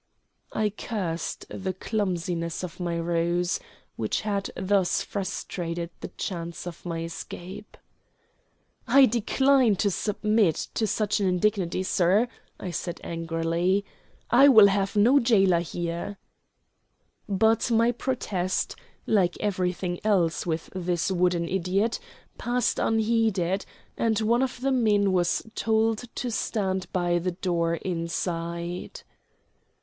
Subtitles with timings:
[0.51, 3.59] I cursed the clumsiness of my ruse,
[3.97, 7.77] which had thus frustrated the chance of my escape.
[8.87, 12.27] "I decline to submit to such an indignity, sir,"
[12.59, 13.85] I said angrily.
[14.31, 16.17] "I will have no jailer here."
[17.29, 18.75] But my protest,
[19.05, 21.99] like everything else with this wooden idiot,
[22.39, 29.03] passed unheeded, and one of the men was told to stand by the door inside.